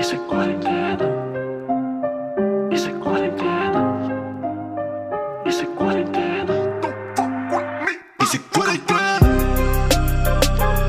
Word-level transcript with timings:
Isso 0.00 0.14
é 0.14 0.18
quarentena. 0.18 1.04
Isso 2.72 2.88
é 2.88 2.92
quarentena. 2.94 3.82
Isso 5.44 5.62
é 5.62 5.66
quarentena. 5.66 6.54
Isso 8.22 8.36
é 8.36 8.38
quarentena. 8.38 9.28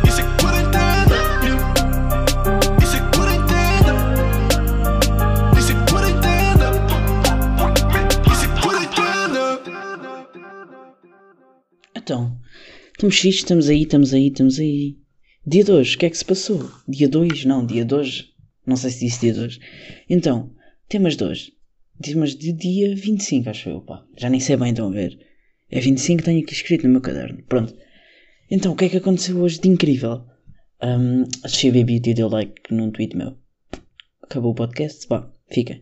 Isso 0.08 0.22
é 0.22 0.24
quarentena. 0.40 1.18
Isso 2.82 2.96
é 2.96 3.00
quarentena. 3.12 3.96
Isso 5.60 5.72
é 5.72 5.76
quarentena. 5.92 6.70
Isso 8.32 8.46
é 8.46 8.62
quarentena. 8.62 9.42
Então, 11.94 12.38
estamos 12.94 13.20
fixos, 13.20 13.42
estamos 13.42 13.68
aí, 13.68 13.82
estamos 13.82 14.14
aí, 14.14 14.28
estamos 14.28 14.58
aí. 14.58 14.98
Dia 15.46 15.66
2, 15.66 15.96
o 15.96 15.98
que 15.98 16.06
é 16.06 16.10
que 16.10 16.18
se 16.18 16.24
passou? 16.24 16.72
Dia 16.88 17.10
2? 17.10 17.44
Não, 17.44 17.66
dia 17.66 17.84
2. 17.84 18.31
Não 18.66 18.76
sei 18.76 18.92
se 18.92 19.06
disse 19.06 19.22
dia 19.22 19.34
2. 19.34 19.60
Então, 20.10 20.52
temas 20.88 21.16
de 21.16 21.24
hoje. 21.24 21.54
Temas 22.02 22.36
de 22.36 22.52
dia 22.52 22.96
25, 22.96 23.50
acho 23.50 23.70
eu, 23.70 23.82
pá. 23.82 24.06
Já 24.18 24.30
nem 24.30 24.40
sei 24.40 24.58
bem, 24.58 24.70
estão 24.70 24.88
a 24.88 24.92
ver. 24.92 25.20
É 25.70 25.80
25 25.80 26.20
que 26.20 26.26
tenho 26.26 26.44
aqui 26.44 26.54
escrito 26.54 26.86
no 26.86 26.94
meu 26.94 27.02
caderno. 27.02 27.44
Pronto. 27.44 27.76
Então, 28.50 28.74
o 28.74 28.76
que 28.76 28.86
é 28.86 28.90
que 28.90 28.98
aconteceu 28.98 29.38
hoje 29.38 29.60
de 29.60 29.70
incrível? 29.70 30.26
Um, 30.84 31.24
a 31.44 31.72
Baby 31.72 32.00
deu 32.00 32.28
like 32.28 32.74
num 32.74 32.92
tweet 32.92 33.16
meu. 33.16 33.38
Acabou 34.22 34.52
o 34.52 34.56
podcast? 34.56 35.08
Pá, 35.08 35.32
fica. 35.50 35.80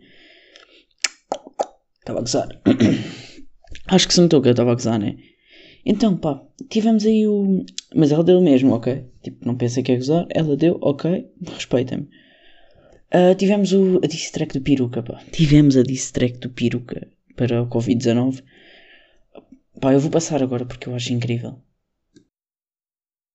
Estava 1.99 2.19
a 2.19 2.21
gozar. 2.21 2.49
Acho 3.87 4.07
que 4.07 4.13
se 4.13 4.21
notou 4.21 4.41
que 4.41 4.49
eu 4.49 4.51
estava 4.51 4.71
a 4.71 4.75
gozar, 4.75 4.99
né? 4.99 5.17
Então, 5.85 6.17
pá, 6.17 6.43
tivemos 6.69 7.05
aí 7.05 7.25
o. 7.25 7.65
Mas 7.95 8.11
ela 8.11 8.23
deu 8.23 8.41
mesmo, 8.41 8.73
ok? 8.73 9.05
Tipo, 9.23 9.45
não 9.45 9.55
pensa 9.55 9.81
que 9.81 9.91
é 9.91 9.95
gozar. 9.95 10.27
Ela 10.29 10.55
deu, 10.55 10.77
ok, 10.81 11.25
respeita-me. 11.47 12.07
Ah, 13.11 13.33
tivemos 13.35 13.73
o, 13.73 13.97
a 14.03 14.07
diss 14.07 14.31
do 14.31 14.61
Peruca, 14.61 15.01
pá. 15.01 15.19
Tivemos 15.31 15.75
a 15.75 15.83
diss 15.83 16.11
do 16.11 16.49
Peruca 16.49 17.07
para 17.35 17.63
o 17.63 17.67
Covid-19. 17.67 18.43
Pá, 19.81 19.93
eu 19.93 19.99
vou 19.99 20.11
passar 20.11 20.43
agora 20.43 20.65
porque 20.65 20.87
eu 20.87 20.95
acho 20.95 21.13
incrível. 21.13 21.59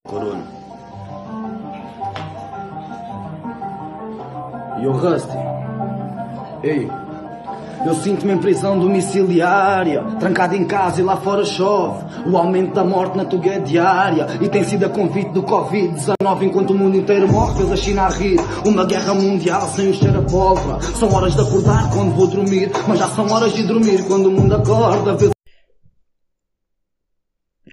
Corona. 0.06 0.46
E 4.80 4.86
o 4.86 4.92
Rusty? 4.92 5.32
Ei, 6.62 6.86
eu 7.84 7.94
sinto-me 7.94 8.32
em 8.32 8.38
prisão 8.38 8.78
domiciliária, 8.78 10.02
trancado 10.18 10.54
em 10.56 10.64
casa 10.64 11.00
e 11.00 11.04
lá 11.04 11.16
fora 11.16 11.44
chove. 11.44 12.04
O 12.26 12.36
aumento 12.36 12.74
da 12.74 12.84
morte 12.84 13.16
na 13.16 13.24
Tuga 13.24 13.54
é 13.54 13.60
diária 13.60 14.26
e 14.40 14.48
tem 14.48 14.64
sido 14.64 14.84
a 14.84 14.88
convite 14.88 15.30
do 15.30 15.42
Covid-19 15.42 16.42
enquanto 16.42 16.70
o 16.70 16.74
mundo 16.74 16.96
inteiro 16.96 17.30
morre, 17.30 17.58
fez 17.58 17.72
a 17.72 17.76
China 17.76 18.02
a 18.02 18.08
rir. 18.08 18.38
Uma 18.64 18.84
guerra 18.86 19.14
mundial 19.14 19.68
sem 19.68 19.90
o 19.90 19.94
cheiro 19.94 20.18
a 20.18 20.22
pólvora. 20.22 20.80
São 20.82 21.12
horas 21.12 21.34
de 21.34 21.40
acordar 21.40 21.90
quando 21.90 22.14
vou 22.14 22.26
dormir, 22.26 22.70
mas 22.88 22.98
já 22.98 23.08
são 23.08 23.30
horas 23.30 23.52
de 23.52 23.62
dormir 23.64 24.06
quando 24.06 24.26
o 24.26 24.32
mundo 24.32 24.54
acorda. 24.54 25.14
Vê 25.14 25.30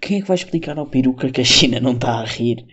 Quem 0.02 0.18
é 0.18 0.22
que 0.22 0.28
vai 0.28 0.36
explicar 0.36 0.78
ao 0.78 0.88
Peruca 0.88 1.31
que 1.31 1.42
a 1.42 1.46
China 1.46 1.80
não 1.80 1.94
está 1.94 2.20
a 2.20 2.25
rir? 2.25 2.66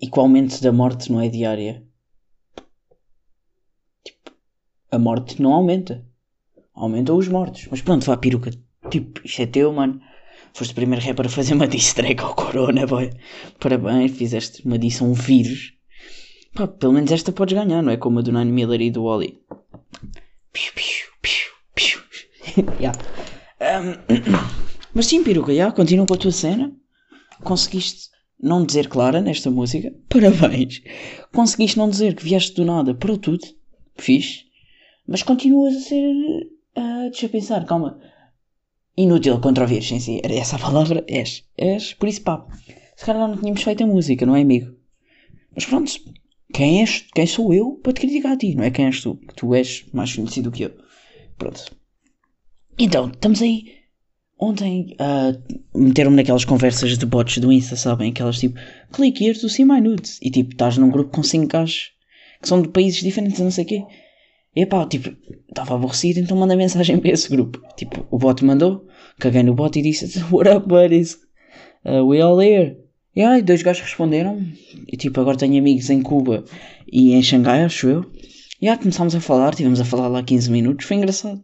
E 0.00 0.08
que 0.08 0.18
o 0.18 0.22
aumento 0.22 0.62
da 0.62 0.72
morte 0.72 1.10
não 1.10 1.20
é 1.20 1.28
diária? 1.28 1.82
Tipo, 4.04 4.30
a 4.90 4.98
morte 4.98 5.40
não 5.40 5.52
aumenta. 5.52 6.04
Aumentam 6.74 7.16
os 7.16 7.28
mortos. 7.28 7.66
Mas 7.70 7.82
pronto, 7.82 8.04
vá, 8.06 8.16
Peruca. 8.16 8.50
Tipo, 8.90 9.20
isto 9.24 9.42
é 9.42 9.46
teu, 9.46 9.72
mano. 9.72 10.00
Foste 10.52 10.72
o 10.72 10.74
primeiro 10.74 11.04
rapper 11.04 11.26
a 11.26 11.28
fazer 11.28 11.54
uma 11.54 11.68
diss 11.68 11.92
track 11.92 12.20
ao 12.22 12.34
Corona, 12.34 12.86
boy. 12.86 13.10
Parabéns, 13.60 14.16
fizeste 14.16 14.64
uma 14.64 14.78
diss 14.78 15.02
a 15.02 15.04
um 15.04 15.12
vírus. 15.12 15.72
Pá, 16.54 16.66
pelo 16.66 16.92
menos 16.92 17.12
esta 17.12 17.32
podes 17.32 17.56
ganhar, 17.56 17.82
não 17.82 17.92
é 17.92 17.96
como 17.96 18.18
a 18.18 18.22
do 18.22 18.32
Nine 18.32 18.50
Miller 18.50 18.80
e 18.80 18.90
do 18.90 19.04
Wally. 19.04 19.38
Piu, 20.52 20.72
piu, 20.74 21.06
piu, 21.22 21.52
piu. 21.74 22.00
yeah. 22.80 22.98
Um, 23.60 23.94
mas 24.94 25.06
sim, 25.06 25.22
Peruca, 25.22 25.54
já, 25.54 25.70
continua 25.70 26.06
com 26.06 26.14
a 26.14 26.18
tua 26.18 26.32
cena. 26.32 26.72
Conseguiste 27.44 28.08
não 28.40 28.64
dizer 28.64 28.88
Clara 28.88 29.20
nesta 29.20 29.50
música. 29.50 29.92
Parabéns. 30.08 30.82
Conseguiste 31.32 31.76
não 31.76 31.88
dizer 31.88 32.14
que 32.14 32.24
vieste 32.24 32.54
do 32.54 32.64
nada 32.64 32.94
para 32.94 33.12
o 33.12 33.18
tudo. 33.18 33.46
Fixe. 33.96 34.47
Mas 35.08 35.22
continuas 35.22 35.74
a 35.74 35.80
ser. 35.80 36.14
ah, 36.76 37.08
deixa 37.10 37.26
eu 37.26 37.30
pensar, 37.30 37.64
calma. 37.64 37.98
Inútil 38.94 39.40
contra 39.40 39.64
o 39.64 39.66
vírus, 39.66 39.86
sim. 39.86 40.20
Era 40.22 40.34
essa 40.34 40.56
a 40.56 40.58
palavra? 40.58 41.02
És. 41.08 41.44
És. 41.56 41.94
Por 41.94 42.08
isso, 42.08 42.22
pá. 42.22 42.46
Se 42.94 43.06
calhar 43.06 43.26
não 43.26 43.38
tínhamos 43.38 43.62
feito 43.62 43.82
a 43.82 43.86
música, 43.86 44.26
não 44.26 44.36
é, 44.36 44.42
amigo? 44.42 44.76
Mas 45.54 45.64
pronto. 45.64 45.92
Quem 46.52 46.80
és? 46.80 47.06
Quem 47.14 47.26
sou 47.26 47.54
eu 47.54 47.80
para 47.82 47.92
te 47.94 48.00
criticar 48.00 48.32
a 48.32 48.36
ti? 48.36 48.54
Não 48.54 48.64
é 48.64 48.70
quem 48.70 48.86
és 48.86 49.00
tu? 49.00 49.16
Que 49.16 49.34
tu 49.34 49.54
és 49.54 49.86
mais 49.94 50.14
conhecido 50.14 50.50
que 50.50 50.64
eu. 50.64 50.72
Pronto. 51.38 51.64
Então, 52.78 53.08
estamos 53.08 53.40
aí. 53.40 53.78
Ontem 54.38 54.94
ah, 54.98 55.32
meteram-me 55.74 56.16
naquelas 56.16 56.44
conversas 56.44 56.98
de 56.98 57.06
bots 57.06 57.38
do 57.38 57.52
Insta, 57.52 57.76
sabem? 57.76 58.10
Aquelas 58.10 58.38
tipo, 58.38 58.58
clique 58.92 59.24
here 59.24 59.34
see 59.34 59.64
my 59.64 59.80
nudes. 59.80 60.18
E 60.20 60.30
tipo, 60.30 60.52
estás 60.52 60.76
num 60.76 60.90
grupo 60.90 61.10
com 61.10 61.22
5 61.22 61.46
gajos 61.46 61.92
que 62.40 62.48
são 62.48 62.62
de 62.62 62.68
países 62.68 63.02
diferentes, 63.02 63.40
não 63.40 63.50
sei 63.50 63.64
o 63.64 63.66
quê. 63.66 63.84
E 64.58 64.66
pá, 64.66 64.84
tipo, 64.86 65.16
estava 65.48 65.76
aborrecido, 65.76 66.18
então 66.18 66.36
mandei 66.36 66.56
mensagem 66.56 66.98
para 66.98 67.12
esse 67.12 67.28
grupo. 67.28 67.62
Tipo, 67.76 68.04
o 68.10 68.18
bot 68.18 68.44
mandou, 68.44 68.88
caguei 69.20 69.44
no 69.44 69.54
bot 69.54 69.78
e 69.78 69.82
disse: 69.82 70.20
What 70.34 70.50
up, 70.50 70.68
buddies? 70.68 71.16
Uh, 71.84 72.02
we 72.04 72.20
all 72.20 72.42
here. 72.42 72.76
E 73.14 73.22
aí, 73.22 73.40
dois 73.40 73.62
gajos 73.62 73.84
responderam. 73.84 74.44
E 74.88 74.96
tipo, 74.96 75.20
agora 75.20 75.38
tenho 75.38 75.56
amigos 75.56 75.88
em 75.90 76.02
Cuba 76.02 76.44
e 76.90 77.12
em 77.12 77.22
Xangai, 77.22 77.62
acho 77.62 77.86
eu. 77.86 78.04
E 78.60 78.68
aí 78.68 78.76
começámos 78.76 79.14
a 79.14 79.20
falar, 79.20 79.54
tivemos 79.54 79.80
a 79.80 79.84
falar 79.84 80.08
lá 80.08 80.24
15 80.24 80.50
minutos, 80.50 80.86
foi 80.86 80.96
engraçado. 80.96 81.40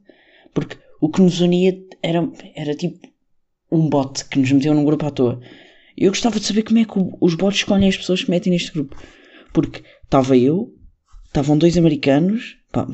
Porque 0.52 0.76
o 1.00 1.08
que 1.08 1.22
nos 1.22 1.41
unia 1.41 1.72
era, 2.02 2.28
era 2.56 2.75
tipo 2.75 2.98
um 3.70 3.88
bot 3.88 4.25
que 4.25 4.41
nos 4.41 4.50
meteu 4.50 4.75
num 4.75 4.84
grupo 4.84 5.06
à 5.06 5.12
toa. 5.12 5.41
Eu 5.96 6.10
gostava 6.10 6.41
de 6.41 6.46
saber 6.46 6.64
como 6.64 6.81
é 6.81 6.84
que 6.84 6.94
os 7.20 7.34
bots 7.36 7.58
escolhem 7.58 7.88
as 7.88 7.96
pessoas 7.96 8.25
que 8.25 8.31
metem 8.32 8.52
neste 8.52 8.72
grupo. 8.72 8.96
Porque 9.52 9.84
estava 10.02 10.36
eu, 10.36 10.75
estavam 11.34 11.59
dois 11.59 11.77
americanos, 11.77 12.56
pá, 12.71 12.87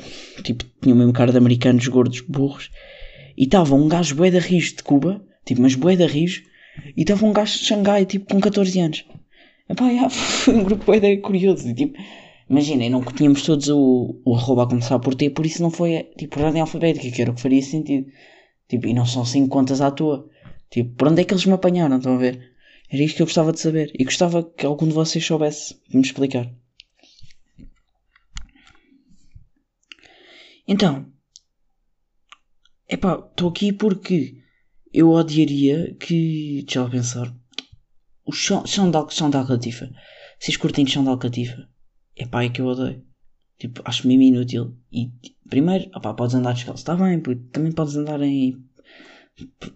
tipo, 0.42 0.64
tinham 0.80 0.96
mesmo 0.96 1.12
cara 1.12 1.30
de 1.30 1.36
americanos 1.36 1.86
gordos, 1.88 2.22
burros, 2.22 2.70
e 3.36 3.44
estava 3.44 3.74
um 3.74 3.86
gajo 3.86 4.14
bué 4.14 4.30
da 4.30 4.38
rijo 4.38 4.76
de 4.76 4.82
Cuba, 4.82 5.22
tipo, 5.44 5.60
mas 5.60 5.74
bué 5.74 5.94
da 5.94 6.06
rijo, 6.06 6.42
e 6.96 7.02
estava 7.02 7.26
um 7.26 7.34
gajo 7.34 7.58
de 7.58 7.66
Xangai, 7.66 8.06
tipo, 8.06 8.32
com 8.32 8.40
14 8.40 8.80
anos. 8.80 9.04
Epá, 9.68 9.92
já, 9.92 10.08
foi 10.08 10.54
um 10.54 10.64
grupo 10.64 10.86
bué 10.86 10.98
da 10.98 11.14
curioso, 11.20 11.74
tipo, 11.74 11.98
imaginem, 12.48 12.88
não 12.88 13.02
tínhamos 13.02 13.42
todos 13.42 13.68
o, 13.68 14.18
o 14.24 14.34
arroba 14.34 14.62
a 14.62 14.68
começar 14.68 14.98
por 14.98 15.14
T, 15.14 15.28
por 15.28 15.44
isso 15.44 15.62
não 15.62 15.70
foi, 15.70 16.08
tipo, 16.16 16.34
por 16.34 16.44
ordem 16.44 16.62
alfabética, 16.62 17.14
que 17.14 17.20
era 17.20 17.30
o 17.30 17.34
que 17.34 17.42
faria 17.42 17.62
sentido. 17.62 18.06
Tipo, 18.68 18.86
e 18.86 18.94
não 18.94 19.04
são 19.04 19.24
cinco 19.24 19.48
contas 19.48 19.80
à 19.82 19.90
toa. 19.90 20.26
Tipo, 20.70 20.94
por 20.94 21.08
onde 21.08 21.20
é 21.20 21.24
que 21.24 21.34
eles 21.34 21.44
me 21.44 21.52
apanharam, 21.52 21.96
estão 21.98 22.14
a 22.14 22.18
ver? 22.18 22.40
Era 22.90 23.02
isto 23.02 23.16
que 23.16 23.22
eu 23.22 23.26
gostava 23.26 23.52
de 23.52 23.60
saber. 23.60 23.90
E 23.98 24.04
gostava 24.04 24.44
que 24.44 24.64
algum 24.64 24.86
de 24.86 24.94
vocês 24.94 25.26
soubesse 25.26 25.76
me 25.92 26.00
explicar. 26.00 26.48
Então, 30.72 31.04
epá, 32.88 33.18
estou 33.28 33.48
aqui 33.48 33.72
porque 33.72 34.40
eu 34.92 35.10
odiaria 35.10 35.96
que. 35.96 36.62
Deixa 36.62 36.78
eu 36.78 36.88
pensar. 36.88 37.34
O 38.24 38.30
chão, 38.30 38.64
chão, 38.64 38.88
de, 38.88 39.12
chão 39.12 39.32
Alcatifa. 39.34 39.90
Vocês 40.38 40.56
curtem 40.56 40.86
chão 40.86 41.02
de 41.02 41.08
Alcatifa? 41.08 41.68
Epá, 42.16 42.44
é 42.44 42.50
que 42.50 42.60
eu 42.60 42.66
odeio. 42.66 43.04
Tipo, 43.58 43.82
acho 43.84 44.06
mesmo 44.06 44.22
inútil. 44.22 44.76
E, 44.92 45.10
primeiro, 45.48 45.90
opá, 45.92 46.14
podes 46.14 46.36
andar 46.36 46.52
descalço. 46.52 46.82
Está 46.82 46.94
bem, 46.94 47.18
puto. 47.18 47.42
Também 47.50 47.72
podes 47.72 47.96
andar 47.96 48.22
em 48.22 48.64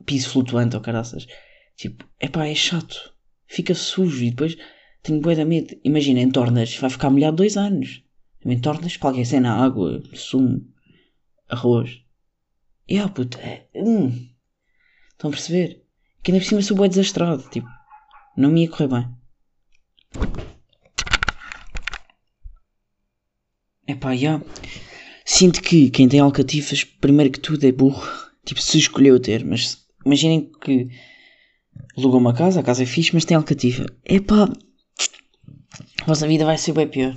piso 0.07 0.31
flutuante 0.31 0.77
ou 0.77 0.81
caraças. 0.81 1.27
Tipo, 1.77 2.09
epá, 2.21 2.47
é 2.47 2.55
chato. 2.55 3.13
Fica 3.49 3.75
sujo 3.75 4.23
e 4.23 4.31
depois 4.31 4.57
tenho 5.03 5.21
bué 5.21 5.35
de 5.35 5.45
medo. 5.45 5.77
Imagina, 5.83 6.21
em 6.21 6.31
tornas, 6.31 6.77
vai 6.77 6.89
ficar 6.89 7.11
molhado 7.11 7.39
dois 7.39 7.57
anos. 7.57 8.05
Em 8.45 8.61
tornas, 8.61 8.97
qualquer 8.97 9.27
cena, 9.27 9.55
água, 9.55 10.01
sumo, 10.13 10.73
arroz. 11.49 12.01
E 12.89 12.99
ah, 12.99 13.09
puto, 13.09 13.39
é. 13.39 13.67
Hum. 13.75 14.29
Estão 15.13 15.31
a 15.31 15.33
perceber? 15.33 15.83
Que 16.23 16.31
ainda 16.31 16.43
por 16.43 16.49
cima 16.49 16.63
sou 16.63 16.77
bué 16.77 16.89
desastrado. 16.89 17.43
Tipo, 17.51 17.69
não 18.37 18.51
me 18.51 18.63
ia 18.63 18.71
correr 18.71 18.89
bem. 18.89 19.09
Epá, 23.87 24.17
já. 24.17 24.41
Sinto 25.25 25.63
que 25.63 25.91
quem 25.91 26.09
tem 26.09 26.21
alcatifas, 26.21 26.85
primeiro 26.85 27.33
que 27.33 27.41
tudo, 27.41 27.65
é 27.65 27.73
burro. 27.73 28.07
Tipo, 28.45 28.61
se 28.61 28.79
escolheu 28.79 29.19
ter, 29.19 29.45
mas 29.45 29.87
imaginem 30.05 30.51
que 30.61 30.89
alugou 31.97 32.21
uma 32.21 32.35
casa, 32.35 32.61
a 32.61 32.63
casa 32.63 32.83
é 32.83 32.87
fixe, 32.87 33.15
mas 33.15 33.25
tem 33.25 33.37
alcatifa. 33.37 33.87
Epá, 34.05 34.45
a 36.03 36.05
vossa 36.07 36.29
vida 36.29 36.45
vai 36.45 36.59
ser 36.59 36.73
bem 36.73 36.89
pior. 36.89 37.17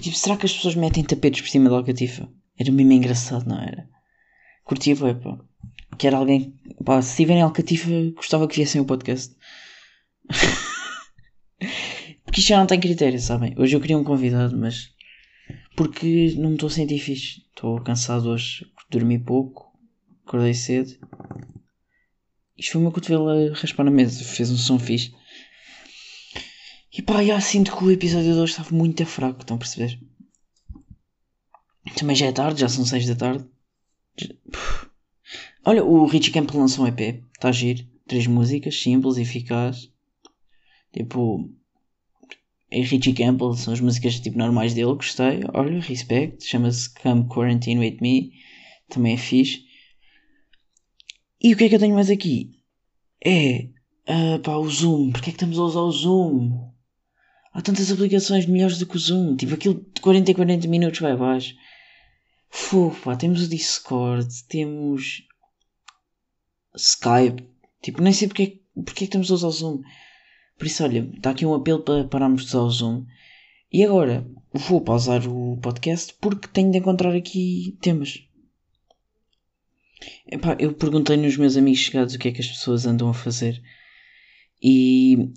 Tipo, 0.00 0.16
será 0.16 0.36
que 0.36 0.46
as 0.46 0.52
pessoas 0.52 0.74
metem 0.74 1.04
tapetes 1.04 1.40
por 1.40 1.48
cima 1.48 1.70
da 1.70 1.76
alcatifa? 1.76 2.28
Era 2.58 2.70
mesmo 2.70 2.92
engraçado, 2.92 3.48
não 3.48 3.60
era? 3.60 3.88
Curtia 4.64 4.94
bem, 4.96 5.14
pá. 5.14 5.38
Que 5.98 6.06
era 6.06 6.16
alguém. 6.16 6.54
Pá, 6.84 7.02
se 7.02 7.16
tiverem 7.16 7.42
alcatifa, 7.42 7.88
gostava 8.14 8.48
que 8.48 8.56
viessem 8.56 8.80
o 8.80 8.84
podcast. 8.84 9.34
Porque 12.24 12.40
isto 12.40 12.48
já 12.48 12.58
não 12.58 12.66
tem 12.66 12.80
critério, 12.80 13.20
sabem? 13.20 13.54
Hoje 13.56 13.76
eu 13.76 13.80
queria 13.80 13.98
um 13.98 14.04
convidado, 14.04 14.56
mas 14.56 14.92
Porque 15.76 16.34
não 16.36 16.50
me 16.50 16.54
estou 16.54 16.68
a 16.68 16.70
sentir 16.70 16.98
fixe. 16.98 17.42
Estou 17.48 17.80
cansado 17.80 18.28
hoje. 18.28 18.66
Dormi 18.90 19.18
pouco. 19.18 19.72
Acordei 20.26 20.54
cedo. 20.54 20.90
Isto 22.56 22.72
foi 22.72 22.80
o 22.80 22.84
meu 22.84 22.92
cotovelo 22.92 23.28
a 23.28 23.54
raspar 23.54 23.84
na 23.84 23.90
mesa. 23.90 24.24
Fez 24.24 24.50
um 24.50 24.56
som 24.56 24.78
fixe. 24.78 25.12
E 26.92 27.02
pá, 27.02 27.24
já 27.24 27.40
sinto 27.40 27.76
que 27.76 27.84
o 27.84 27.90
episódio 27.90 28.32
de 28.32 28.38
hoje 28.38 28.52
estava 28.52 28.74
muito 28.74 29.04
fraco. 29.04 29.40
Estão 29.40 29.56
a 29.56 29.58
perceber? 29.58 29.98
Também 31.96 32.16
já 32.16 32.26
é 32.26 32.32
tarde. 32.32 32.60
Já 32.60 32.68
são 32.68 32.84
6 32.84 33.06
da 33.06 33.14
tarde. 33.14 33.44
Olha, 35.64 35.84
o 35.84 36.06
Richie 36.06 36.32
Campbell 36.32 36.60
lançou 36.60 36.84
um 36.84 36.88
EP. 36.88 37.22
Está 37.34 37.48
a 37.48 37.52
giro. 37.52 37.84
Três 38.06 38.26
músicas. 38.26 38.80
Simples, 38.80 39.16
eficaz. 39.16 39.90
Tipo... 40.92 41.50
É 42.70 42.80
Richie 42.80 43.14
Campbell. 43.14 43.54
São 43.54 43.72
as 43.72 43.80
músicas 43.80 44.20
tipo 44.20 44.38
normais 44.38 44.74
dele. 44.74 44.94
Gostei. 44.94 45.40
Olha, 45.52 45.80
respect. 45.80 46.44
Chama-se 46.44 46.92
Come 46.94 47.28
Quarantine 47.28 47.80
With 47.80 47.98
Me. 48.00 48.32
Também 48.88 49.14
é 49.14 49.16
fixe. 49.16 49.64
E 51.40 51.52
o 51.52 51.56
que 51.56 51.64
é 51.64 51.68
que 51.68 51.74
eu 51.74 51.78
tenho 51.78 51.94
mais 51.94 52.08
aqui? 52.10 52.58
É. 53.24 53.68
ah, 54.06 54.38
pá, 54.42 54.56
o 54.56 54.68
Zoom. 54.68 55.12
Porquê 55.12 55.30
é 55.30 55.32
que 55.32 55.36
estamos 55.36 55.58
a 55.58 55.62
usar 55.62 55.80
o 55.80 55.90
Zoom? 55.90 56.70
Há 57.52 57.62
tantas 57.62 57.92
aplicações 57.92 58.46
melhores 58.46 58.78
do 58.78 58.86
que 58.86 58.96
o 58.96 58.98
Zoom. 58.98 59.36
Tipo, 59.36 59.54
aquilo 59.54 59.74
de 59.74 60.00
40 60.00 60.30
em 60.30 60.34
40 60.34 60.68
minutos 60.68 61.00
vai 61.00 61.12
abaixo. 61.12 61.54
Fogo, 62.56 62.94
pá, 63.02 63.16
temos 63.16 63.42
o 63.42 63.48
Discord, 63.48 64.28
temos 64.44 65.26
Skype. 66.76 67.42
Tipo, 67.82 68.00
nem 68.00 68.12
sei 68.12 68.28
porque, 68.28 68.42
é 68.42 68.46
que- 68.46 68.62
porque 68.76 68.90
é 68.92 68.94
que 68.94 69.04
estamos 69.06 69.28
a 69.30 69.34
usar 69.34 69.48
o 69.48 69.50
Zoom. 69.50 69.82
Por 70.56 70.66
isso, 70.68 70.84
olha, 70.84 71.10
está 71.16 71.30
aqui 71.30 71.44
um 71.44 71.52
apelo 71.52 71.82
para 71.82 72.04
pararmos 72.06 72.42
de 72.42 72.48
usar 72.48 72.60
o 72.60 72.70
Zoom. 72.70 73.06
E 73.72 73.82
agora, 73.84 74.24
vou 74.52 74.80
pausar 74.80 75.26
o 75.28 75.56
podcast 75.60 76.14
porque 76.20 76.46
tenho 76.46 76.70
de 76.70 76.78
encontrar 76.78 77.12
aqui 77.14 77.76
temas. 77.80 78.22
Epá, 80.30 80.56
eu 80.60 80.72
perguntei 80.74 81.16
nos 81.16 81.36
meus 81.36 81.56
amigos 81.56 81.80
chegados 81.80 82.14
o 82.14 82.18
que 82.20 82.28
é 82.28 82.32
que 82.32 82.40
as 82.40 82.46
pessoas 82.48 82.86
andam 82.86 83.08
a 83.08 83.14
fazer. 83.14 83.60
E 84.62 85.28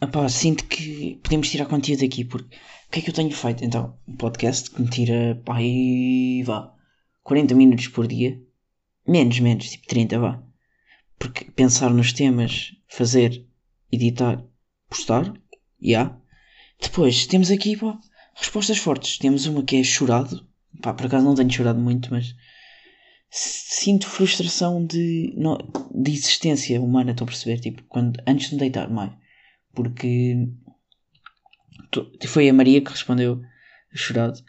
epá, 0.00 0.28
sinto 0.28 0.64
que 0.66 1.18
podemos 1.20 1.50
tirar 1.50 1.66
conteúdo 1.66 2.04
aqui 2.04 2.24
porque 2.24 2.56
o 2.88 2.90
que 2.90 3.00
é 3.00 3.02
que 3.02 3.10
eu 3.10 3.14
tenho 3.14 3.30
feito? 3.30 3.62
Então, 3.62 3.98
um 4.08 4.16
podcast 4.16 4.70
que 4.70 4.80
me 4.80 4.88
tira 4.88 5.40
pá, 5.44 5.56
aí 5.58 6.42
vá 6.42 6.74
40 7.22 7.54
minutos 7.54 7.88
por 7.88 8.06
dia. 8.06 8.40
Menos, 9.06 9.38
menos, 9.40 9.70
tipo 9.70 9.86
30 9.86 10.18
vá. 10.18 10.42
Porque 11.18 11.44
pensar 11.50 11.90
nos 11.90 12.14
temas, 12.14 12.72
fazer, 12.88 13.46
editar, 13.92 14.42
postar, 14.88 15.34
já. 15.82 16.16
Depois 16.80 17.26
temos 17.26 17.50
aqui 17.50 17.76
pá, 17.76 17.98
respostas 18.34 18.78
fortes. 18.78 19.18
Temos 19.18 19.44
uma 19.44 19.62
que 19.62 19.76
é 19.76 19.84
chorado. 19.84 20.48
Pá, 20.80 20.94
por 20.94 21.06
acaso 21.06 21.26
não 21.26 21.34
tenho 21.34 21.52
chorado 21.52 21.78
muito, 21.78 22.10
mas 22.10 22.34
sinto 23.30 24.06
frustração 24.06 24.84
de, 24.86 25.34
de 25.94 26.10
existência 26.10 26.80
humana, 26.80 27.10
estão 27.10 27.26
a 27.26 27.28
perceber? 27.28 27.60
Tipo, 27.60 27.82
quando, 27.82 28.18
antes 28.26 28.48
de 28.48 28.54
me 28.54 28.60
deitar, 28.60 28.88
mais. 28.88 29.12
Porque 29.74 30.48
foi 32.26 32.48
a 32.48 32.52
Maria 32.52 32.80
que 32.80 32.90
respondeu 32.90 33.40
chorado. 33.94 34.40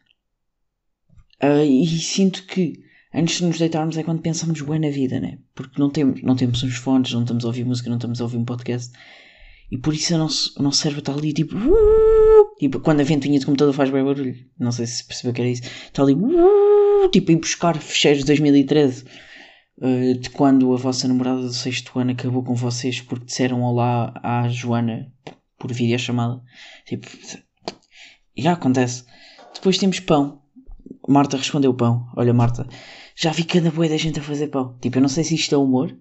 Ah, 1.41 1.63
e 1.63 1.87
sinto 1.87 2.43
que 2.45 2.73
antes 3.13 3.37
de 3.37 3.45
nos 3.45 3.57
deitarmos 3.57 3.97
é 3.97 4.03
quando 4.03 4.21
pensamos 4.21 4.61
bem 4.61 4.79
na 4.79 4.89
vida, 4.89 5.19
né? 5.19 5.39
Porque 5.55 5.79
não 5.79 5.89
temos, 5.89 6.21
não 6.21 6.35
temos 6.35 6.61
uns 6.63 6.75
fones, 6.75 7.13
não 7.13 7.21
estamos 7.21 7.43
a 7.45 7.47
ouvir 7.47 7.65
música, 7.65 7.89
não 7.89 7.97
estamos 7.97 8.19
a 8.19 8.23
ouvir 8.23 8.37
um 8.37 8.45
podcast. 8.45 8.91
E 9.71 9.77
por 9.77 9.93
isso 9.93 10.15
o 10.15 10.17
nosso, 10.17 10.53
o 10.59 10.63
nosso 10.63 10.79
cérebro 10.81 10.99
está 10.99 11.13
ali 11.13 11.31
tipo. 11.33 11.55
"Uh", 11.55 12.55
Tipo, 12.59 12.79
quando 12.81 12.99
a 13.01 13.03
ventoinha 13.03 13.39
de 13.39 13.45
computador 13.45 13.73
faz 13.73 13.89
bem 13.89 14.03
barulho. 14.03 14.35
Não 14.59 14.71
sei 14.71 14.85
se 14.85 15.05
percebeu 15.05 15.33
que 15.33 15.41
era 15.41 15.49
isso. 15.49 15.61
Está 15.63 16.01
ali. 16.03 16.13
"Uh", 16.13 17.09
Tipo, 17.11 17.31
ir 17.31 17.37
buscar 17.37 17.77
fecheiros 17.77 18.19
de 18.21 18.25
2013. 18.27 19.05
uh, 19.81 20.13
de 20.19 20.29
quando 20.31 20.73
a 20.73 20.77
vossa 20.77 21.07
namorada 21.07 21.41
do 21.41 21.53
sexto 21.53 21.97
ano 21.97 22.11
acabou 22.11 22.43
com 22.43 22.53
vocês 22.53 22.99
porque 22.99 23.25
disseram 23.25 23.61
olá 23.61 24.11
à 24.21 24.49
Joana 24.49 25.09
por 25.59 25.71
videochamada. 25.71 26.41
Tipo. 26.85 27.07
Já 28.35 28.53
acontece. 28.53 29.03
Depois 29.53 29.77
temos 29.77 29.99
pão. 29.99 30.41
Marta 31.07 31.37
respondeu 31.37 31.73
pão. 31.73 32.07
Olha, 32.15 32.33
Marta, 32.33 32.67
já 33.15 33.31
vi 33.31 33.43
cada 33.43 33.69
boa 33.69 33.89
da 33.89 33.97
gente 33.97 34.19
a 34.19 34.23
fazer 34.23 34.47
pão. 34.47 34.77
Tipo, 34.81 34.97
eu 34.97 35.01
não 35.01 35.09
sei 35.09 35.23
se 35.23 35.35
isto 35.35 35.53
é 35.53 35.57
humor, 35.57 35.95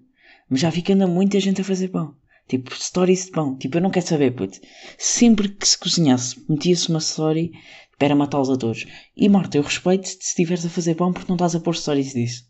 mas 0.49 0.61
já 0.61 0.71
vi 0.71 0.83
que 0.83 0.93
anda 0.93 1.07
muita 1.07 1.41
gente 1.41 1.61
a 1.61 1.65
fazer 1.65 1.89
pão. 1.89 2.15
Tipo, 2.47 2.75
stories 2.75 3.27
de 3.27 3.33
pão. 3.33 3.57
Tipo, 3.57 3.77
eu 3.77 3.83
não 3.83 3.91
quero 3.91 4.07
saber, 4.07 4.31
puto. 4.31 4.59
Sempre 4.97 5.49
que 5.49 5.67
se 5.67 5.77
cozinhasse, 5.77 6.43
metia-se 6.49 6.89
uma 6.89 7.01
story 7.01 7.53
para 7.99 8.15
matá-los 8.15 8.49
a 8.49 8.57
todos. 8.57 8.87
E 9.17 9.29
Marta, 9.29 9.59
eu 9.59 9.63
respeito-te 9.63 10.25
se 10.25 10.31
estiveres 10.31 10.65
a 10.65 10.71
fazer 10.71 10.95
pão 10.95 11.13
porque 11.13 11.29
não 11.29 11.37
estás 11.37 11.55
a 11.55 11.61
pôr 11.61 11.75
stories 11.75 12.15
disso. 12.15 12.45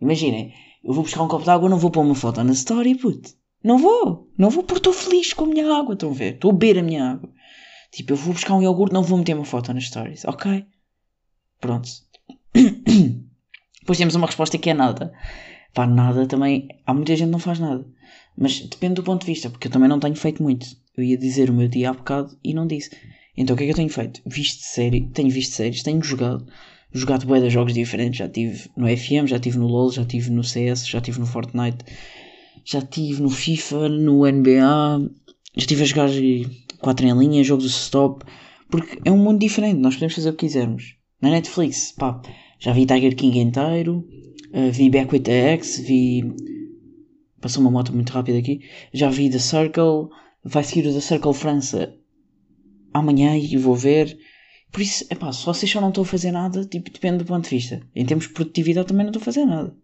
Imaginem, 0.00 0.52
eu 0.84 0.92
vou 0.92 1.04
buscar 1.04 1.22
um 1.22 1.28
copo 1.28 1.44
de 1.44 1.50
água, 1.50 1.68
não 1.68 1.78
vou 1.78 1.90
pôr 1.90 2.02
uma 2.02 2.14
foto 2.14 2.42
na 2.42 2.52
story, 2.52 2.94
puto. 2.96 3.37
Não 3.62 3.78
vou. 3.78 4.30
Não 4.36 4.50
vou 4.50 4.62
porque 4.62 4.78
estou 4.78 4.92
feliz 4.92 5.32
com 5.32 5.44
a 5.44 5.48
minha 5.48 5.72
água, 5.74 5.94
estão 5.94 6.10
a 6.10 6.14
ver? 6.14 6.34
Estou 6.34 6.50
a 6.50 6.54
beber 6.54 6.78
a 6.78 6.82
minha 6.82 7.12
água. 7.12 7.30
Tipo, 7.90 8.12
eu 8.12 8.16
vou 8.16 8.34
buscar 8.34 8.54
um 8.54 8.62
iogurte, 8.62 8.92
não 8.92 9.02
vou 9.02 9.18
meter 9.18 9.34
uma 9.34 9.44
foto 9.44 9.72
nas 9.72 9.84
stories, 9.84 10.24
ok? 10.24 10.66
Pronto. 11.60 11.88
Depois 13.80 13.98
temos 13.98 14.14
uma 14.14 14.26
resposta 14.26 14.58
que 14.58 14.70
é 14.70 14.74
nada. 14.74 15.12
Pá, 15.74 15.86
nada 15.86 16.26
também. 16.26 16.68
Há 16.86 16.92
muita 16.92 17.16
gente 17.16 17.28
que 17.28 17.32
não 17.32 17.38
faz 17.38 17.58
nada. 17.58 17.86
Mas 18.36 18.60
depende 18.60 18.94
do 18.94 19.02
ponto 19.02 19.22
de 19.22 19.26
vista, 19.26 19.50
porque 19.50 19.66
eu 19.66 19.72
também 19.72 19.88
não 19.88 19.98
tenho 19.98 20.14
feito 20.14 20.42
muito. 20.42 20.66
Eu 20.96 21.02
ia 21.02 21.16
dizer 21.16 21.50
o 21.50 21.54
meu 21.54 21.68
dia 21.68 21.90
há 21.90 21.92
bocado 21.92 22.36
e 22.44 22.54
não 22.54 22.66
disse. 22.66 22.90
Então 23.36 23.54
o 23.54 23.56
que 23.56 23.64
é 23.64 23.66
que 23.66 23.72
eu 23.72 23.76
tenho 23.76 23.88
feito? 23.88 24.20
Visto 24.26 24.62
série, 24.62 25.08
tenho 25.08 25.30
visto 25.30 25.54
séries, 25.54 25.82
tenho 25.82 26.02
jogado. 26.02 26.46
Jogado 26.92 27.26
bué 27.26 27.40
de 27.40 27.50
jogos 27.50 27.74
diferentes. 27.74 28.18
Já 28.18 28.26
estive 28.26 28.70
no 28.76 28.86
FM, 28.86 29.26
já 29.26 29.36
estive 29.36 29.58
no 29.58 29.66
LoL, 29.66 29.92
já 29.92 30.02
estive 30.02 30.30
no 30.30 30.44
CS, 30.44 30.86
já 30.86 30.98
estive 30.98 31.20
no 31.20 31.26
Fortnite, 31.26 31.84
já 32.64 32.78
estive 32.78 33.22
no 33.22 33.30
FIFA, 33.30 33.88
no 33.88 34.26
NBA, 34.26 35.10
já 35.56 35.62
estive 35.62 35.82
a 35.82 35.86
jogar 35.86 36.10
4 36.80 37.06
em 37.06 37.18
linha, 37.18 37.44
jogos 37.44 37.64
do 37.64 37.70
stop. 37.70 38.24
Porque 38.70 38.98
é 39.04 39.10
um 39.10 39.18
mundo 39.18 39.38
diferente, 39.38 39.80
nós 39.80 39.94
podemos 39.94 40.14
fazer 40.14 40.30
o 40.30 40.32
que 40.32 40.46
quisermos. 40.46 40.96
Na 41.20 41.30
Netflix, 41.30 41.92
pá, 41.92 42.20
já 42.58 42.72
vi 42.72 42.86
Tiger 42.86 43.16
King 43.16 43.38
inteiro, 43.40 44.06
uh, 44.52 44.70
vi 44.70 44.90
Back 44.90 45.12
with 45.12 45.22
the 45.22 45.54
X, 45.54 45.78
vi. 45.78 46.24
Passou 47.40 47.62
uma 47.62 47.70
moto 47.70 47.92
muito 47.92 48.12
rápida 48.12 48.38
aqui. 48.38 48.60
Já 48.92 49.08
vi 49.08 49.30
The 49.30 49.38
Circle, 49.38 50.08
vai 50.44 50.64
seguir 50.64 50.88
o 50.88 50.92
The 50.92 51.00
Circle 51.00 51.32
França 51.32 51.94
amanhã 52.92 53.36
e 53.36 53.56
vou 53.56 53.74
ver. 53.74 54.18
Por 54.70 54.82
isso, 54.82 55.06
é 55.08 55.14
pá, 55.14 55.32
se 55.32 55.46
vocês 55.46 55.70
só 55.70 55.80
não 55.80 55.88
estão 55.88 56.02
a 56.02 56.06
fazer 56.06 56.30
nada, 56.30 56.64
tipo, 56.64 56.90
depende 56.90 57.18
do 57.18 57.24
ponto 57.24 57.44
de 57.44 57.50
vista. 57.50 57.80
Em 57.94 58.04
termos 58.04 58.26
de 58.26 58.34
produtividade 58.34 58.88
também 58.88 59.04
não 59.04 59.10
estou 59.10 59.22
a 59.22 59.24
fazer 59.24 59.46
nada. 59.46 59.74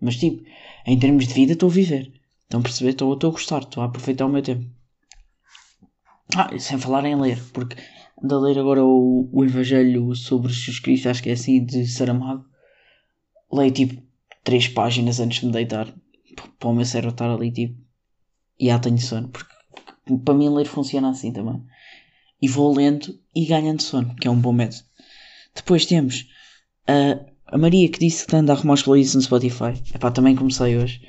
Mas, 0.00 0.16
tipo, 0.16 0.42
em 0.86 0.98
termos 0.98 1.26
de 1.26 1.34
vida 1.34 1.52
estou 1.52 1.68
a 1.68 1.72
viver. 1.72 2.10
Estão 2.50 2.58
a 2.58 2.62
perceber? 2.64 2.90
Estou, 2.90 3.14
estou 3.14 3.30
a 3.30 3.32
gostar, 3.32 3.62
estou 3.62 3.80
a 3.80 3.86
aproveitar 3.86 4.26
o 4.26 4.28
meu 4.28 4.42
tempo. 4.42 4.68
Ah, 6.34 6.50
sem 6.58 6.78
falar 6.78 7.04
em 7.04 7.14
ler, 7.14 7.40
porque 7.52 7.76
ando 8.20 8.34
a 8.34 8.40
ler 8.40 8.58
agora 8.58 8.84
o, 8.84 9.28
o 9.32 9.44
Evangelho 9.44 10.12
sobre 10.16 10.52
Jesus 10.52 10.80
Cristo, 10.80 11.08
acho 11.08 11.22
que 11.22 11.30
é 11.30 11.34
assim, 11.34 11.64
de 11.64 11.86
Saramago. 11.86 12.44
Leio 13.52 13.70
tipo 13.70 14.02
três 14.42 14.66
páginas 14.66 15.20
antes 15.20 15.38
de 15.38 15.46
me 15.46 15.52
deitar, 15.52 15.94
para 16.58 16.68
o 16.68 16.74
meu 16.74 16.84
cérebro 16.84 17.12
estar 17.12 17.30
ali 17.30 17.52
tipo, 17.52 17.80
e 18.58 18.66
já 18.66 18.80
tenho 18.80 18.98
sono, 18.98 19.28
porque 19.28 19.54
para 20.24 20.34
mim 20.34 20.48
ler 20.48 20.66
funciona 20.66 21.10
assim 21.10 21.32
também. 21.32 21.64
E 22.42 22.48
vou 22.48 22.74
lendo 22.74 23.16
e 23.32 23.46
ganhando 23.46 23.80
sono, 23.80 24.16
que 24.16 24.26
é 24.26 24.30
um 24.30 24.40
bom 24.40 24.52
método. 24.52 24.82
Depois 25.54 25.86
temos 25.86 26.26
a, 26.88 27.54
a 27.54 27.56
Maria 27.56 27.88
que 27.88 28.00
disse 28.00 28.26
que 28.26 28.34
anda 28.34 28.52
a 28.52 28.56
arrumar 28.56 28.74
as 28.74 28.82
playlists 28.82 29.14
no 29.14 29.22
Spotify. 29.22 29.80
Epá, 29.94 30.10
também 30.10 30.34
comecei 30.34 30.76
hoje. 30.76 31.00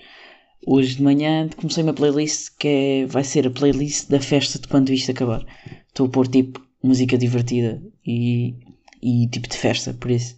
Hoje 0.65 0.95
de 0.95 1.03
manhã 1.03 1.49
comecei 1.57 1.83
uma 1.83 1.93
playlist 1.93 2.51
que 2.59 2.67
é, 2.67 3.05
vai 3.07 3.23
ser 3.23 3.47
a 3.47 3.51
playlist 3.51 4.09
da 4.09 4.19
festa 4.19 4.59
de 4.59 4.67
quando 4.67 4.91
isto 4.91 5.09
acabar. 5.09 5.43
Estou 5.87 6.05
a 6.05 6.09
pôr 6.09 6.27
tipo 6.27 6.63
música 6.83 7.17
divertida 7.17 7.81
e, 8.05 8.55
e 9.01 9.27
tipo 9.27 9.47
de 9.47 9.57
festa, 9.57 9.93
por 9.93 10.11
isso. 10.11 10.37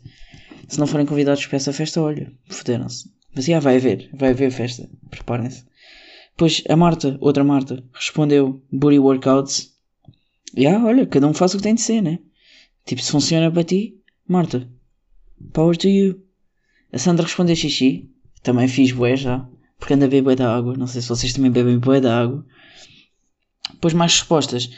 Se 0.70 0.80
não 0.80 0.88
forem 0.88 1.06
convidados 1.06 1.46
para 1.46 1.58
essa 1.58 1.74
festa, 1.74 2.02
olha, 2.02 2.32
foderam-se. 2.48 3.12
Mas 3.36 3.46
já 3.46 3.60
vai 3.60 3.76
haver, 3.76 4.10
vai 4.14 4.30
haver 4.30 4.50
festa, 4.52 4.90
preparem-se. 5.10 5.66
Depois 6.32 6.64
a 6.70 6.76
Marta, 6.76 7.18
outra 7.20 7.44
Marta, 7.44 7.84
respondeu 7.92 8.64
Booty 8.72 9.00
Workouts. 9.00 9.74
Já, 10.56 10.84
olha, 10.84 11.06
cada 11.06 11.28
um 11.28 11.34
faz 11.34 11.54
o 11.54 11.58
que 11.58 11.64
tem 11.64 11.76
de 11.76 11.82
ser, 11.82 12.02
né? 12.02 12.20
Tipo, 12.86 13.02
se 13.02 13.12
funciona 13.12 13.52
para 13.52 13.64
ti, 13.64 14.00
Marta, 14.28 14.70
power 15.52 15.76
to 15.76 15.88
you. 15.88 16.24
A 16.92 16.98
Sandra 16.98 17.26
respondeu 17.26 17.56
xixi, 17.56 18.10
também 18.42 18.68
fiz 18.68 18.92
bué 18.92 19.16
já, 19.16 19.48
porque 19.84 19.96
anda 19.96 20.06
a 20.06 20.08
beber 20.08 20.38
da 20.38 20.56
água. 20.56 20.78
Não 20.78 20.88
sei 20.88 21.02
se 21.02 21.10
vocês 21.10 21.34
também 21.34 21.52
bebem 21.52 21.78
bué 21.78 22.00
da 22.00 22.22
água. 22.22 22.46
Depois 23.74 23.94
mais 23.94 24.14
respostas. 24.14 24.70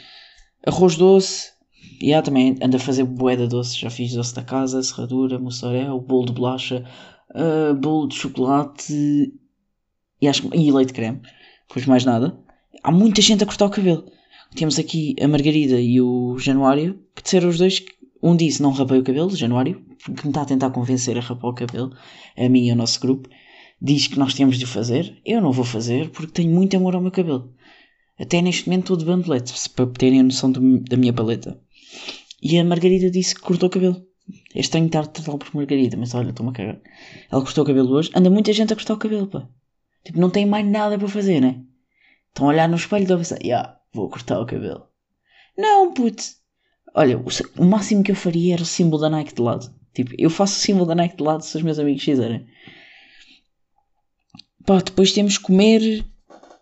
Arroz 0.66 0.96
doce, 0.96 1.52
e 2.00 2.12
há 2.12 2.20
também 2.20 2.56
ando 2.60 2.76
a 2.76 2.80
fazer 2.80 3.04
bué 3.04 3.36
de 3.36 3.46
doce. 3.46 3.78
Já 3.78 3.88
fiz 3.88 4.12
doce 4.12 4.34
da 4.34 4.42
casa, 4.42 4.82
serradura, 4.82 5.38
mussarela, 5.38 5.96
bolo 5.96 6.26
de 6.26 6.32
bolacha, 6.32 6.84
ah, 7.32 7.72
bolo 7.72 8.08
de 8.08 8.16
chocolate 8.16 9.32
e, 10.20 10.26
acho, 10.26 10.48
que- 10.48 10.58
e 10.58 10.72
leite 10.72 10.92
creme. 10.92 11.20
Depois 11.68 11.86
mais 11.86 12.04
nada. 12.04 12.36
Há 12.82 12.90
muita 12.90 13.22
gente 13.22 13.44
a 13.44 13.46
cortar 13.46 13.66
o 13.66 13.70
cabelo. 13.70 14.10
Temos 14.56 14.76
aqui 14.76 15.14
a 15.22 15.28
Margarida 15.28 15.80
e 15.80 16.00
o 16.00 16.36
Januário, 16.36 16.98
que 17.14 17.22
disseram 17.22 17.48
os 17.48 17.58
dois 17.58 17.78
que 17.78 17.94
Um 18.20 18.34
disse 18.34 18.60
não 18.60 18.72
rapei 18.72 18.98
o 18.98 19.04
cabelo, 19.04 19.36
Januário, 19.36 19.84
porque 20.04 20.22
me 20.24 20.30
está 20.30 20.42
a 20.42 20.46
tentar 20.46 20.70
convencer 20.70 21.16
a 21.16 21.20
rapar 21.20 21.50
o 21.50 21.54
cabelo, 21.54 21.92
a 22.36 22.48
mim 22.48 22.66
e 22.66 22.70
ao 22.70 22.76
nosso 22.76 22.98
grupo. 22.98 23.28
Diz 23.80 24.06
que 24.06 24.18
nós 24.18 24.34
temos 24.34 24.58
de 24.58 24.64
o 24.64 24.68
fazer. 24.68 25.20
Eu 25.24 25.40
não 25.40 25.52
vou 25.52 25.64
fazer 25.64 26.10
porque 26.10 26.32
tenho 26.32 26.50
muito 26.52 26.76
amor 26.76 26.94
ao 26.94 27.00
meu 27.02 27.10
cabelo. 27.10 27.52
Até 28.18 28.40
neste 28.40 28.66
momento 28.68 28.84
estou 28.84 28.96
de 28.96 29.04
bandelete, 29.04 29.58
se- 29.58 29.68
para 29.68 29.86
terem 29.86 30.20
a 30.20 30.22
noção 30.22 30.50
do- 30.50 30.78
da 30.80 30.96
minha 30.96 31.12
paleta. 31.12 31.60
E 32.42 32.58
a 32.58 32.64
Margarida 32.64 33.10
disse 33.10 33.34
que 33.34 33.42
cortou 33.42 33.68
o 33.68 33.70
cabelo. 33.72 34.02
É 34.54 34.60
estranho 34.60 34.86
estar 34.86 35.00
a 35.00 35.06
tratá-lo 35.06 35.38
por 35.38 35.54
Margarida, 35.54 35.96
mas 35.96 36.14
olha, 36.14 36.30
estou-me 36.30 36.50
a 36.50 36.54
cagar. 36.54 36.80
Ela 37.30 37.42
cortou 37.42 37.62
o 37.64 37.66
cabelo 37.66 37.90
hoje. 37.92 38.10
Anda 38.14 38.30
muita 38.30 38.52
gente 38.52 38.72
a 38.72 38.76
cortar 38.76 38.94
o 38.94 38.98
cabelo, 38.98 39.26
pá. 39.26 39.46
Tipo, 40.04 40.18
não 40.18 40.30
tem 40.30 40.46
mais 40.46 40.66
nada 40.66 40.98
para 40.98 41.08
fazer, 41.08 41.40
né? 41.40 41.60
Estão 42.28 42.46
a 42.46 42.48
olhar 42.50 42.68
no 42.68 42.76
espelho 42.76 43.00
e 43.00 43.04
estão 43.04 43.16
a 43.16 43.20
pensar, 43.20 43.38
yeah, 43.42 43.76
vou 43.92 44.08
cortar 44.08 44.40
o 44.40 44.46
cabelo. 44.46 44.84
Não, 45.56 45.92
puto. 45.92 46.22
Olha, 46.94 47.18
o, 47.18 47.24
o 47.58 47.64
máximo 47.66 48.02
que 48.02 48.10
eu 48.10 48.16
faria 48.16 48.54
era 48.54 48.62
o 48.62 48.66
símbolo 48.66 49.02
da 49.02 49.10
Nike 49.10 49.34
de 49.34 49.42
lado. 49.42 49.70
Tipo, 49.94 50.12
eu 50.18 50.30
faço 50.30 50.56
o 50.58 50.60
símbolo 50.60 50.86
da 50.86 50.94
Nike 50.94 51.16
de 51.16 51.22
lado 51.22 51.42
se 51.44 51.56
os 51.56 51.62
meus 51.62 51.78
amigos 51.78 52.02
fizerem. 52.02 52.46
Pá, 54.66 54.78
depois 54.78 55.12
temos 55.12 55.38
comer, 55.38 56.04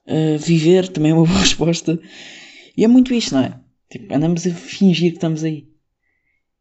eh, 0.06 0.37
viver, 0.37 0.88
também 0.88 1.12
é 1.12 1.14
uma 1.14 1.25
boa 1.26 1.38
resposta. 1.40 1.99
E 2.76 2.84
é 2.84 2.88
muito 2.88 3.14
isto, 3.14 3.34
não 3.34 3.42
é? 3.42 3.58
Tipo, 3.90 4.14
andamos 4.14 4.46
a 4.46 4.50
fingir 4.50 5.11
que 5.12 5.16
estamos 5.16 5.42
aí. 5.42 5.68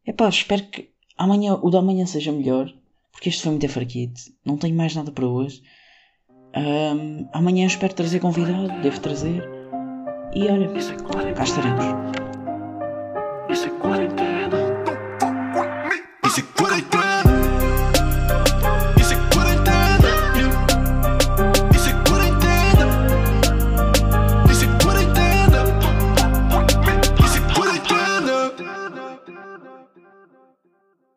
É 0.06 0.14
pá, 0.14 0.30
espero 0.30 0.64
que 0.64 0.90
amanhã, 1.18 1.56
o 1.56 1.70
da 1.70 1.80
amanhã 1.80 2.06
seja 2.06 2.32
melhor. 2.32 2.74
Porque 3.12 3.30
este 3.30 3.44
foi 3.44 3.52
muito 3.52 3.70
fraquito. 3.70 4.20
Não 4.46 4.58
tenho 4.58 4.76
mais 4.76 4.96
nada 4.96 5.12
para 5.12 5.28
hoje. 5.28 5.62
Ahm, 6.56 7.28
amanhã 7.32 7.66
espero 7.66 7.94
trazer 7.94 8.20
convidado, 8.20 8.82
devo 8.82 9.00
trazer. 9.00 9.44
E 10.36 10.44
olha, 10.48 10.66
Is 10.78 10.90
it 10.90 11.04
quarantine? 11.04 11.36
cá 11.36 11.44
estaremos. 11.44 11.86